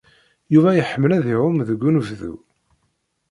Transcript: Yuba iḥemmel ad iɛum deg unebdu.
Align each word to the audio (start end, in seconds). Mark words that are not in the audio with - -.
Yuba 0.53 0.69
iḥemmel 0.81 1.11
ad 1.17 1.25
iɛum 1.33 1.57
deg 1.69 1.83
unebdu. 1.87 2.33